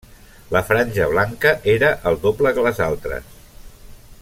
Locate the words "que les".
2.57-2.83